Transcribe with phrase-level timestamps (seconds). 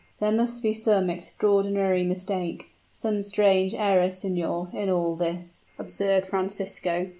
[0.19, 7.09] "There must be some extraordinary mistake some strange error, signor, in all this," observed Francisco.